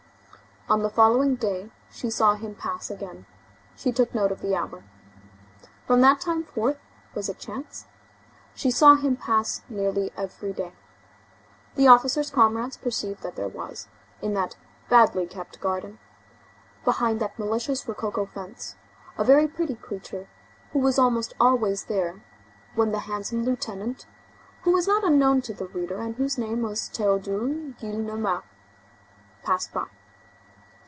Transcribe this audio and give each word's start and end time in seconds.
On 0.69 0.81
the 0.83 0.89
following 0.89 1.35
day, 1.35 1.69
she 1.91 2.09
saw 2.09 2.35
him 2.35 2.55
pass 2.55 2.89
again. 2.89 3.25
She 3.75 3.91
took 3.91 4.15
note 4.15 4.31
of 4.31 4.39
the 4.39 4.55
hour. 4.55 4.85
From 5.85 5.99
that 5.99 6.21
time 6.21 6.45
forth, 6.45 6.77
was 7.13 7.27
it 7.27 7.39
chance? 7.39 7.87
she 8.55 8.71
saw 8.71 8.95
him 8.95 9.17
pass 9.17 9.63
nearly 9.67 10.13
every 10.15 10.53
day. 10.53 10.71
The 11.75 11.87
officer's 11.89 12.29
comrades 12.29 12.77
perceived 12.77 13.21
that 13.21 13.35
there 13.35 13.49
was, 13.49 13.89
in 14.21 14.33
that 14.35 14.55
"badly 14.89 15.27
kept" 15.27 15.59
garden, 15.59 15.99
behind 16.85 17.19
that 17.19 17.37
malicious 17.37 17.85
rococo 17.85 18.25
fence, 18.25 18.75
a 19.17 19.25
very 19.25 19.49
pretty 19.49 19.75
creature, 19.75 20.29
who 20.71 20.79
was 20.79 20.97
almost 20.97 21.33
always 21.37 21.83
there 21.85 22.23
when 22.75 22.93
the 22.93 22.99
handsome 22.99 23.43
lieutenant,—who 23.43 24.77
is 24.77 24.87
not 24.87 25.03
unknown 25.03 25.41
to 25.41 25.53
the 25.53 25.67
reader, 25.67 25.97
and 25.97 26.15
whose 26.15 26.37
name 26.37 26.61
was 26.61 26.87
Théodule 26.89 27.77
Gillenormand,—passed 27.81 29.73
by. 29.73 29.87